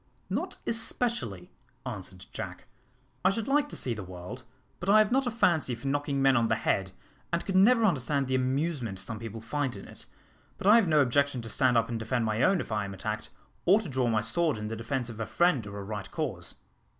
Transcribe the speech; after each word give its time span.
"Not 0.31 0.57
especially," 0.65 1.51
answered 1.85 2.25
Jack: 2.33 2.65
"I 3.23 3.29
should 3.29 3.47
like 3.47 3.69
to 3.69 3.75
see 3.75 3.93
the 3.93 4.01
world, 4.03 4.41
but 4.79 4.89
I 4.89 4.97
have 4.97 5.11
not 5.11 5.27
a 5.27 5.29
fancy 5.29 5.75
for 5.75 5.87
knocking 5.87 6.23
men 6.23 6.35
on 6.35 6.47
the 6.47 6.55
head, 6.55 6.91
and 7.31 7.45
could 7.45 7.55
never 7.55 7.85
understand 7.85 8.25
the 8.25 8.33
amusement 8.33 8.97
some 8.97 9.19
people 9.19 9.41
find 9.41 9.75
in 9.75 9.87
it; 9.87 10.07
but 10.57 10.65
I 10.65 10.77
have 10.77 10.87
no 10.87 11.01
objection 11.01 11.43
to 11.43 11.49
stand 11.49 11.77
up 11.77 11.87
and 11.87 11.99
defend 11.99 12.25
my 12.25 12.41
own 12.41 12.61
if 12.61 12.71
I 12.71 12.85
am 12.85 12.95
attacked, 12.95 13.29
or 13.65 13.79
to 13.79 13.89
draw 13.89 14.07
my 14.07 14.21
sword 14.21 14.57
in 14.57 14.69
the 14.69 14.75
defence 14.75 15.07
of 15.07 15.19
a 15.19 15.27
friend 15.27 15.67
or 15.67 15.77
a 15.77 15.83
right 15.83 16.09
cause." 16.09 16.55